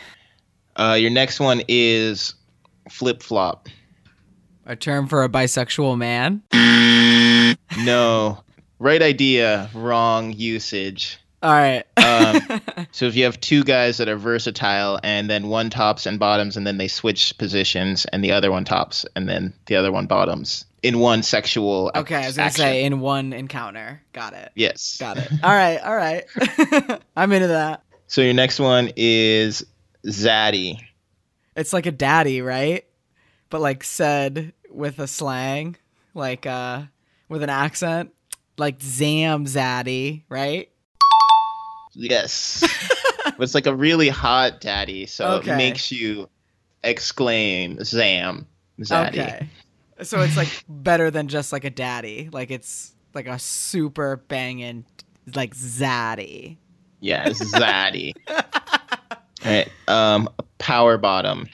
Uh, 0.75 0.97
your 0.99 1.11
next 1.11 1.39
one 1.39 1.61
is 1.67 2.35
flip 2.89 3.23
flop. 3.23 3.69
A 4.65 4.75
term 4.75 5.07
for 5.07 5.23
a 5.23 5.29
bisexual 5.29 5.97
man. 5.97 6.43
No, 7.83 8.43
right 8.79 9.01
idea, 9.01 9.69
wrong 9.73 10.33
usage. 10.33 11.17
All 11.41 11.51
right. 11.51 11.83
Um, 11.97 12.61
So 12.91 13.05
if 13.05 13.15
you 13.15 13.23
have 13.23 13.39
two 13.39 13.63
guys 13.63 13.97
that 13.97 14.09
are 14.09 14.17
versatile, 14.17 14.99
and 15.01 15.29
then 15.29 15.47
one 15.47 15.69
tops 15.69 16.05
and 16.05 16.19
bottoms, 16.19 16.57
and 16.57 16.67
then 16.67 16.77
they 16.77 16.89
switch 16.89 17.37
positions, 17.37 18.05
and 18.05 18.23
the 18.23 18.33
other 18.33 18.51
one 18.51 18.65
tops, 18.65 19.05
and 19.15 19.29
then 19.29 19.53
the 19.67 19.75
other 19.75 19.91
one 19.91 20.07
bottoms 20.07 20.65
in 20.83 20.99
one 20.99 21.21
sexual. 21.23 21.91
okay, 21.95 22.15
I 22.15 22.25
was 22.27 22.37
gonna 22.37 22.47
action. 22.47 22.61
say 22.61 22.83
in 22.83 22.99
one 22.99 23.33
encounter. 23.33 24.01
Got 24.13 24.33
it. 24.33 24.51
yes. 24.55 24.97
Got 24.99 25.17
it. 25.17 25.31
All 25.43 25.51
right. 25.51 25.77
All 25.79 25.95
right. 25.95 26.23
I'm 27.15 27.31
into 27.31 27.47
that. 27.49 27.83
So 28.07 28.21
your 28.21 28.33
next 28.33 28.59
one 28.59 28.91
is 28.95 29.65
Zaddy. 30.05 30.79
It's 31.55 31.73
like 31.73 31.85
a 31.85 31.91
daddy, 31.91 32.41
right? 32.41 32.85
But 33.49 33.61
like 33.61 33.83
said 33.83 34.53
with 34.69 34.99
a 34.99 35.07
slang, 35.07 35.75
like 36.13 36.45
uh 36.45 36.83
with 37.29 37.43
an 37.43 37.49
accent, 37.49 38.11
like 38.57 38.81
zam 38.81 39.45
zaddy, 39.45 40.23
right? 40.29 40.69
Yes. 41.93 42.63
but 43.25 43.39
it's 43.41 43.53
like 43.55 43.67
a 43.67 43.75
really 43.75 44.09
hot 44.09 44.61
daddy, 44.61 45.05
so 45.05 45.27
Okay. 45.33 45.53
it 45.53 45.57
makes 45.57 45.91
you 45.91 46.29
exclaim 46.83 47.83
Zam 47.83 48.47
Zaddy. 48.79 49.09
Okay. 49.09 49.49
So 50.03 50.21
it's 50.21 50.37
like 50.37 50.63
better 50.67 51.11
than 51.11 51.27
just 51.27 51.51
like 51.51 51.63
a 51.63 51.69
daddy. 51.69 52.29
Like 52.31 52.51
it's 52.51 52.93
like 53.13 53.27
a 53.27 53.37
super 53.39 54.17
banging 54.27 54.85
like 55.35 55.55
zaddy. 55.55 56.57
Yeah, 56.99 57.29
Zaddy. 57.29 58.13
All 58.29 58.41
right. 59.45 59.69
Um, 59.87 60.29
power 60.59 60.97
bottom. 60.97 61.47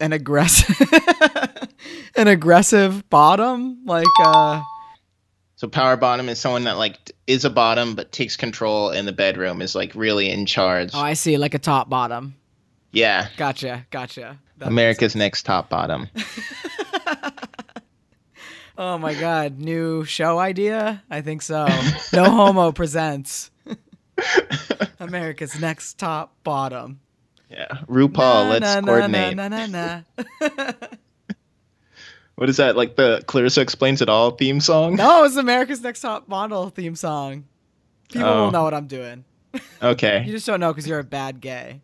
An 0.00 0.12
aggressive 0.12 0.76
an 2.16 2.28
aggressive 2.28 3.08
bottom 3.10 3.84
like 3.84 4.06
uh 4.24 4.62
So 5.56 5.66
power 5.66 5.96
bottom 5.96 6.28
is 6.28 6.38
someone 6.38 6.62
that 6.64 6.78
like 6.78 6.96
is 7.26 7.44
a 7.44 7.50
bottom 7.50 7.96
but 7.96 8.12
takes 8.12 8.36
control 8.36 8.90
in 8.90 9.06
the 9.06 9.12
bedroom, 9.12 9.60
is 9.60 9.74
like 9.74 9.92
really 9.96 10.30
in 10.30 10.46
charge. 10.46 10.90
oh 10.94 11.00
I 11.00 11.14
see 11.14 11.36
like 11.36 11.54
a 11.54 11.58
top 11.58 11.88
bottom. 11.90 12.36
yeah. 12.92 13.28
Gotcha. 13.36 13.84
Gotcha. 13.90 14.38
That 14.58 14.68
America's 14.68 15.16
next 15.16 15.42
top 15.42 15.68
bottom. 15.68 16.08
Oh 18.80 18.96
my 18.96 19.12
god, 19.14 19.58
new 19.58 20.04
show 20.04 20.38
idea? 20.38 21.02
I 21.10 21.20
think 21.20 21.42
so. 21.42 21.66
No 22.12 22.24
Homo 22.30 22.70
presents 22.80 23.50
America's 25.00 25.58
Next 25.60 25.98
Top 25.98 26.32
Bottom. 26.44 27.00
Yeah. 27.50 27.66
RuPaul, 27.88 28.50
let's 28.50 28.60
Na, 28.62 28.80
na, 28.80 28.86
coordinate. 28.86 29.36
Na, 29.36 29.48
na, 29.48 29.66
na, 29.66 30.02
na. 30.46 30.72
What 32.36 32.48
is 32.48 32.58
that? 32.58 32.76
Like 32.76 32.94
the 32.94 33.20
Clarissa 33.26 33.60
explains 33.62 34.00
it 34.00 34.08
all 34.08 34.30
theme 34.30 34.60
song? 34.60 34.94
no, 34.94 35.24
it's 35.24 35.34
America's 35.34 35.80
Next 35.82 36.00
Top 36.02 36.28
Model 36.28 36.68
theme 36.70 36.94
song. 36.94 37.46
People 38.12 38.28
Oh. 38.28 38.44
will 38.44 38.50
know 38.52 38.62
what 38.62 38.74
I'm 38.74 38.86
doing. 38.86 39.24
Okay. 39.82 40.22
you 40.26 40.30
just 40.30 40.46
don't 40.46 40.60
know 40.60 40.72
because 40.72 40.86
you're 40.86 41.00
a 41.00 41.04
bad 41.04 41.40
gay. 41.40 41.80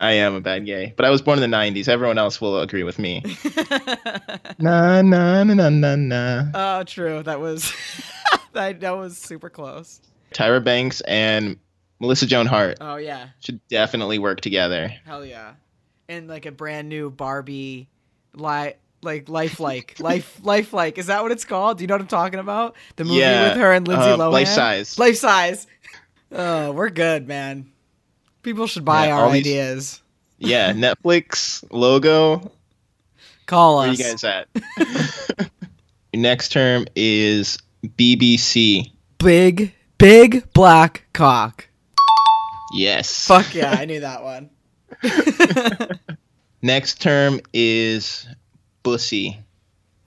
I 0.00 0.12
am 0.12 0.34
a 0.34 0.40
bad 0.40 0.64
gay, 0.64 0.94
but 0.96 1.04
I 1.04 1.10
was 1.10 1.20
born 1.20 1.42
in 1.42 1.50
the 1.50 1.56
90s. 1.56 1.86
Everyone 1.86 2.16
else 2.16 2.40
will 2.40 2.58
agree 2.60 2.84
with 2.84 2.98
me. 2.98 3.22
na 4.58 5.02
na 5.02 5.44
na 5.44 5.54
na 5.54 5.68
na 5.68 5.96
na. 5.96 6.44
oh, 6.54 6.82
true. 6.84 7.22
That 7.22 7.40
was 7.40 7.72
that, 8.52 8.80
that 8.80 8.96
was 8.96 9.18
super 9.18 9.50
close. 9.50 10.00
Tyra 10.32 10.62
Banks 10.62 11.00
and 11.02 11.58
Melissa 12.00 12.26
Joan 12.26 12.46
Hart 12.46 12.78
Oh 12.80 12.96
yeah, 12.96 13.28
should 13.40 13.60
definitely 13.68 14.18
work 14.18 14.40
together. 14.40 14.92
hell 15.04 15.24
yeah. 15.24 15.54
And 16.08 16.28
like 16.28 16.46
a 16.46 16.52
brand 16.52 16.88
new 16.88 17.10
Barbie, 17.10 17.88
li- 18.34 18.74
like 19.02 19.28
lifelike, 19.28 19.96
life, 20.00 20.40
lifelike. 20.42 20.98
Is 20.98 21.06
that 21.06 21.22
what 21.22 21.30
it's 21.32 21.44
called? 21.44 21.78
Do 21.78 21.84
you 21.84 21.88
know 21.88 21.94
what 21.94 22.00
I'm 22.02 22.06
talking 22.08 22.40
about? 22.40 22.74
The 22.96 23.04
movie 23.04 23.20
Yeah, 23.20 23.48
with 23.50 23.58
her 23.58 23.72
and 23.72 23.86
Lindsay 23.86 24.10
uh, 24.10 24.16
Lohan. 24.16 24.32
Life 24.32 24.48
Size. 24.48 24.98
Life 24.98 25.16
size. 25.16 25.66
Oh, 26.32 26.72
we're 26.72 26.90
good, 26.90 27.28
man. 27.28 27.70
People 28.42 28.66
should 28.66 28.84
buy 28.84 29.06
Yeah, 29.06 29.18
our 29.18 29.32
these- 29.32 29.40
ideas. 29.46 30.02
Yeah, 30.38 30.72
Netflix 30.74 31.64
logo. 31.70 32.50
Call 33.46 33.78
Where 33.78 33.88
us. 33.90 33.98
you 33.98 34.04
guys 34.04 34.24
at? 34.24 34.48
Next 36.14 36.50
term 36.52 36.86
is 36.96 37.58
BBC. 37.84 38.90
Big, 39.18 39.74
big 39.98 40.50
black 40.52 41.04
cock. 41.12 41.66
Yes. 42.74 43.26
Fuck 43.26 43.54
yeah, 43.54 43.72
I 43.72 43.84
knew 43.84 44.00
that 44.00 44.22
one. 44.22 44.50
Next 46.62 47.00
term 47.02 47.40
is 47.52 48.26
Bussy. 48.82 49.38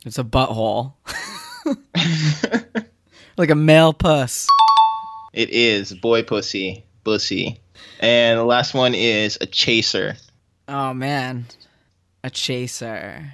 It's 0.06 0.18
a 0.20 0.24
butthole. 0.24 0.94
like 3.38 3.50
a 3.50 3.56
male 3.56 3.94
puss. 3.94 4.48
It 5.34 5.50
is 5.50 5.94
boy 5.94 6.24
pussy, 6.24 6.86
Bussy. 7.04 7.60
And 8.00 8.40
the 8.40 8.44
last 8.44 8.74
one 8.74 8.94
is 8.96 9.38
a 9.40 9.46
chaser. 9.46 10.16
Oh 10.68 10.94
man, 10.94 11.46
a 12.24 12.30
chaser. 12.30 13.34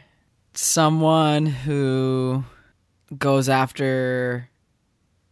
Someone 0.54 1.46
who 1.46 2.44
goes 3.18 3.50
after 3.50 4.50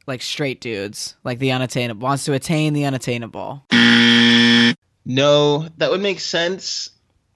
like 0.08 0.22
straight 0.22 0.62
dudes, 0.62 1.16
like 1.24 1.40
the 1.40 1.52
unattainable, 1.52 2.06
wants 2.06 2.26
to 2.26 2.34
attain 2.34 2.74
the 2.74 2.86
unattainable. 2.86 3.64
No, 5.06 5.68
that 5.78 5.92
would 5.92 6.02
make 6.02 6.20
sense. 6.20 6.90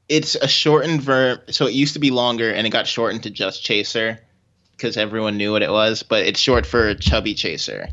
It's 0.09 0.35
a 0.35 0.47
shortened 0.47 1.01
verb, 1.01 1.41
so 1.51 1.67
it 1.67 1.73
used 1.73 1.93
to 1.93 1.99
be 1.99 2.11
longer 2.11 2.51
and 2.51 2.67
it 2.67 2.71
got 2.71 2.87
shortened 2.87 3.23
to 3.23 3.29
just 3.29 3.63
chaser 3.63 4.19
because 4.71 4.97
everyone 4.97 5.37
knew 5.37 5.51
what 5.51 5.61
it 5.61 5.69
was, 5.69 6.03
but 6.03 6.25
it's 6.25 6.39
short 6.39 6.65
for 6.65 6.95
chubby 6.95 7.33
chaser. 7.33 7.87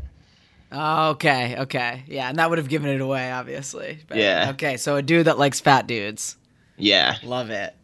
Oh, 0.71 1.09
okay, 1.11 1.55
okay, 1.61 2.03
yeah, 2.07 2.29
and 2.29 2.37
that 2.37 2.49
would 2.49 2.59
have 2.59 2.69
given 2.69 2.89
it 2.89 3.01
away, 3.01 3.31
obviously. 3.31 3.99
But- 4.07 4.17
Yeah. 4.17 4.51
Okay, 4.51 4.77
so 4.77 4.95
a 4.97 5.01
dude 5.01 5.25
that 5.25 5.39
likes 5.39 5.59
fat 5.59 5.87
dudes. 5.87 6.37
Yeah. 6.77 7.15
Love 7.23 7.49
it. 7.49 7.75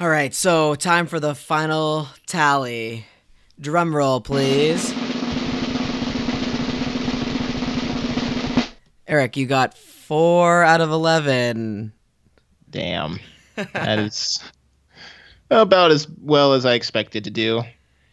All 0.00 0.08
right, 0.08 0.32
so 0.32 0.74
time 0.76 1.06
for 1.08 1.18
the 1.18 1.34
final 1.34 2.08
tally. 2.26 3.04
Drum 3.60 3.94
roll, 3.94 4.20
please. 4.20 4.94
Eric, 9.08 9.36
you 9.36 9.46
got 9.46 9.76
four 9.76 10.62
out 10.62 10.80
of 10.80 10.90
eleven. 10.90 11.92
Damn. 12.70 13.18
That 13.56 13.98
is 13.98 14.38
about 15.50 15.90
as 15.90 16.06
well 16.20 16.52
as 16.52 16.64
I 16.66 16.74
expected 16.74 17.24
to 17.24 17.30
do. 17.30 17.62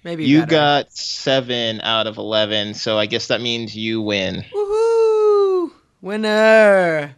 Maybe 0.05 0.23
You 0.25 0.41
better. 0.41 0.51
got 0.51 0.91
seven 0.93 1.81
out 1.81 2.05
of 2.05 2.17
11, 2.19 2.75
so 2.75 2.95
I 2.99 3.07
guess 3.07 3.25
that 3.27 3.41
means 3.41 3.75
you 3.75 4.01
win. 4.03 4.45
woohoo 4.53 5.71
winner. 5.99 7.15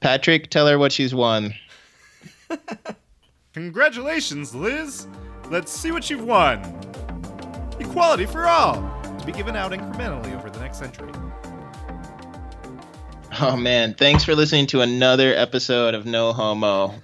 Patrick, 0.00 0.50
tell 0.50 0.66
her 0.66 0.76
what 0.76 0.90
she's 0.90 1.14
won. 1.14 1.54
Congratulations, 3.54 4.56
Liz! 4.56 5.06
Let's 5.50 5.70
see 5.70 5.92
what 5.92 6.10
you've 6.10 6.24
won! 6.24 6.58
Equality 7.78 8.26
for 8.26 8.48
all! 8.48 8.74
To 9.20 9.24
be 9.24 9.30
given 9.30 9.54
out 9.54 9.70
incrementally 9.70 10.36
over 10.36 10.50
the 10.50 10.58
next 10.58 10.78
century. 10.78 11.12
Oh 13.40 13.56
man, 13.56 13.94
thanks 13.94 14.24
for 14.24 14.34
listening 14.34 14.66
to 14.68 14.80
another 14.80 15.32
episode 15.32 15.94
of 15.94 16.04
No 16.06 16.32
Homo. 16.32 16.94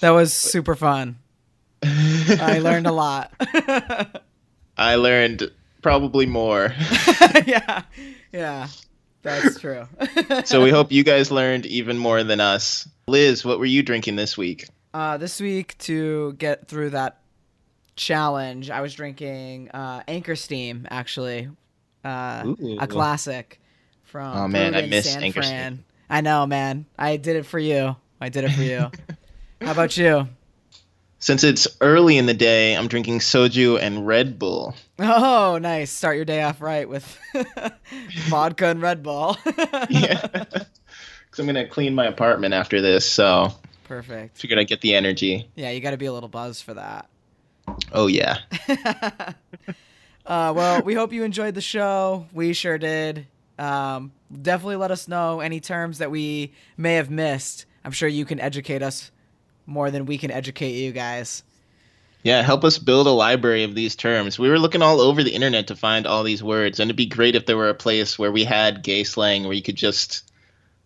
That 0.00 0.10
was 0.10 0.32
super 0.32 0.74
fun. 0.74 1.16
I 2.30 2.58
learned 2.58 2.86
a 2.86 2.92
lot. 2.92 3.32
I 4.76 4.94
learned 4.96 5.50
probably 5.82 6.26
more. 6.26 6.72
yeah, 7.46 7.82
yeah, 8.32 8.68
that's 9.22 9.60
true. 9.60 9.86
so 10.44 10.62
we 10.62 10.70
hope 10.70 10.92
you 10.92 11.04
guys 11.04 11.30
learned 11.30 11.66
even 11.66 11.98
more 11.98 12.22
than 12.22 12.40
us. 12.40 12.88
Liz, 13.06 13.44
what 13.44 13.58
were 13.58 13.66
you 13.66 13.82
drinking 13.82 14.16
this 14.16 14.36
week? 14.36 14.66
Uh, 14.94 15.16
this 15.16 15.40
week 15.40 15.76
to 15.78 16.32
get 16.34 16.68
through 16.68 16.90
that 16.90 17.20
challenge, 17.96 18.70
I 18.70 18.80
was 18.80 18.94
drinking 18.94 19.70
uh, 19.70 20.02
Anchor 20.08 20.36
Steam. 20.36 20.86
Actually, 20.90 21.48
uh, 22.04 22.54
a 22.80 22.86
classic 22.86 23.60
from. 24.04 24.36
Oh, 24.36 24.48
man, 24.48 24.74
I 24.74 24.86
miss 24.86 25.12
San 25.12 25.22
Anchor 25.22 25.42
Fran. 25.42 25.74
Steam. 25.74 25.84
I 26.08 26.20
know, 26.22 26.46
man. 26.46 26.86
I 26.98 27.16
did 27.16 27.36
it 27.36 27.44
for 27.44 27.58
you. 27.58 27.96
I 28.20 28.28
did 28.30 28.44
it 28.44 28.50
for 28.52 28.62
you. 28.62 28.90
How 29.60 29.72
about 29.72 29.96
you? 29.96 30.28
Since 31.20 31.42
it's 31.42 31.66
early 31.80 32.16
in 32.16 32.26
the 32.26 32.34
day, 32.34 32.74
I'm 32.76 32.86
drinking 32.86 33.18
soju 33.18 33.80
and 33.80 34.06
Red 34.06 34.38
Bull. 34.38 34.74
Oh, 35.00 35.58
nice. 35.60 35.90
Start 35.90 36.14
your 36.16 36.24
day 36.24 36.42
off 36.42 36.60
right 36.60 36.88
with 36.88 37.18
vodka 38.28 38.66
and 38.66 38.80
Red 38.80 39.02
Bull. 39.02 39.36
Yeah. 39.90 40.26
Because 40.26 41.40
I'm 41.40 41.44
going 41.46 41.56
to 41.56 41.66
clean 41.68 41.94
my 41.94 42.06
apartment 42.06 42.54
after 42.54 42.80
this, 42.80 43.04
so 43.10 43.52
Perfect. 43.84 44.38
figured 44.38 44.58
I'd 44.58 44.68
get 44.68 44.80
the 44.80 44.94
energy. 44.94 45.48
Yeah, 45.56 45.70
you 45.70 45.80
got 45.80 45.90
to 45.90 45.96
be 45.96 46.06
a 46.06 46.12
little 46.12 46.28
buzzed 46.28 46.62
for 46.64 46.74
that. 46.74 47.08
Oh, 47.92 48.06
yeah. 48.06 48.38
uh, 50.26 50.52
well, 50.56 50.82
we 50.82 50.94
hope 50.94 51.12
you 51.12 51.24
enjoyed 51.24 51.54
the 51.54 51.60
show. 51.60 52.26
We 52.32 52.52
sure 52.52 52.78
did. 52.78 53.26
Um, 53.58 54.12
definitely 54.40 54.76
let 54.76 54.90
us 54.90 55.08
know 55.08 55.40
any 55.40 55.60
terms 55.60 55.98
that 55.98 56.10
we 56.10 56.52
may 56.76 56.94
have 56.94 57.10
missed. 57.10 57.66
I'm 57.84 57.92
sure 57.92 58.08
you 58.08 58.24
can 58.24 58.38
educate 58.40 58.82
us 58.82 59.10
more 59.68 59.90
than 59.90 60.06
we 60.06 60.18
can 60.18 60.30
educate 60.30 60.72
you 60.72 60.90
guys. 60.92 61.42
Yeah, 62.24 62.42
help 62.42 62.64
us 62.64 62.78
build 62.78 63.06
a 63.06 63.10
library 63.10 63.62
of 63.62 63.74
these 63.74 63.94
terms. 63.94 64.38
We 64.38 64.48
were 64.48 64.58
looking 64.58 64.82
all 64.82 65.00
over 65.00 65.22
the 65.22 65.34
internet 65.34 65.68
to 65.68 65.76
find 65.76 66.06
all 66.06 66.24
these 66.24 66.42
words, 66.42 66.80
and 66.80 66.88
it'd 66.88 66.96
be 66.96 67.06
great 67.06 67.36
if 67.36 67.46
there 67.46 67.56
were 67.56 67.68
a 67.68 67.74
place 67.74 68.18
where 68.18 68.32
we 68.32 68.44
had 68.44 68.82
gay 68.82 69.04
slang 69.04 69.44
where 69.44 69.52
you 69.52 69.62
could 69.62 69.76
just 69.76 70.28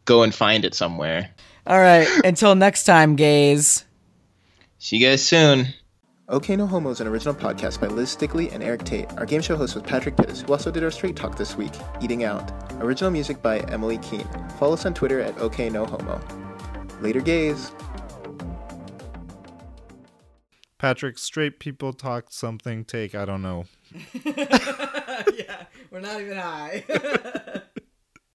go 0.05 0.23
and 0.23 0.35
find 0.35 0.65
it 0.65 0.75
somewhere. 0.75 1.31
All 1.67 1.79
right. 1.79 2.07
Until 2.25 2.55
next 2.55 2.85
time, 2.85 3.17
gays. 3.17 3.85
See 4.79 4.99
you 4.99 5.07
guys 5.07 5.25
soon. 5.25 5.69
Okay 6.29 6.57
No 6.57 6.67
Homo 6.67 6.91
is 6.91 7.01
an 7.01 7.07
original 7.07 7.35
podcast 7.35 7.81
by 7.81 7.89
Liz 7.89 8.17
Stickley 8.17 8.53
and 8.53 8.63
Eric 8.63 8.85
Tate. 8.85 9.11
Our 9.19 9.27
game 9.27 9.43
show 9.43 9.57
host 9.57 9.75
was 9.75 9.85
Patrick 9.85 10.17
Pittis, 10.17 10.43
who 10.43 10.53
also 10.53 10.71
did 10.71 10.83
our 10.83 10.91
straight 10.91 11.15
talk 11.15 11.37
this 11.37 11.57
week, 11.57 11.73
Eating 12.01 12.25
Out. 12.25 12.51
Original 12.75 13.11
music 13.11 13.43
by 13.43 13.61
Emily 13.61 13.99
Keene. 13.99 14.29
Follow 14.59 14.75
us 14.75 14.87
on 14.87 14.95
Twitter 14.95 15.21
at 15.21 15.37
OK 15.39 15.69
No 15.69 15.85
Homo. 15.85 16.21
Later, 17.01 17.21
gays. 17.21 17.73
Patrick, 20.83 21.17
straight 21.17 21.61
people 21.61 21.93
talk 21.93 22.25
something, 22.31 22.85
take, 22.85 23.15
I 23.15 23.25
don't 23.25 23.41
know. 23.41 23.67
yeah, 24.25 25.67
we're 25.93 26.01
not 26.01 26.21
even 26.21 26.37
high. 26.37 26.83